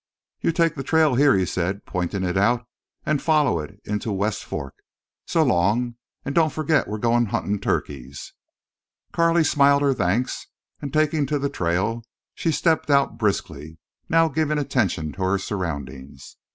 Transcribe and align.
"You 0.41 0.51
take 0.51 0.73
the 0.73 0.81
trail 0.81 1.13
heah," 1.13 1.35
he 1.37 1.45
said, 1.45 1.85
pointing 1.85 2.23
it 2.23 2.35
out, 2.35 2.65
"an' 3.05 3.19
foller 3.19 3.65
it 3.65 3.79
into 3.85 4.11
West 4.11 4.43
Fork. 4.43 4.73
So 5.27 5.43
long, 5.43 5.93
an' 6.25 6.33
don't 6.33 6.51
forget 6.51 6.87
we're 6.87 6.97
goin' 6.97 7.27
huntin' 7.27 7.59
turkeys." 7.59 8.33
Carley 9.11 9.43
smiled 9.43 9.83
her 9.83 9.93
thanks, 9.93 10.47
and, 10.81 10.91
taking 10.91 11.27
to 11.27 11.37
the 11.37 11.49
trail, 11.49 12.03
she 12.33 12.51
stepped 12.51 12.89
out 12.89 13.19
briskly, 13.19 13.77
now 14.09 14.27
giving 14.27 14.57
attention 14.57 15.11
to 15.11 15.21
her 15.21 15.37
surroundings. 15.37 16.35